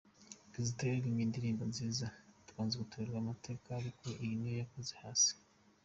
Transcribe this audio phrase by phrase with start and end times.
[0.51, 5.33] Kizito yaririmbye indirimbo nziza nka Twanze gutoberwa amateka ariko iyi yo yakoze hasi.